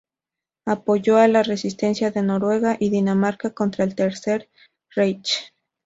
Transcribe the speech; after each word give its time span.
Apoyó 0.65 1.17
a 1.17 1.27
la 1.27 1.43
resistencia 1.43 2.09
de 2.09 2.23
Noruega 2.23 2.75
y 2.79 2.89
Dinamarca 2.89 3.51
contra 3.53 3.83
el 3.83 3.93
Tercer 3.93 4.49
Reich. 4.89 5.53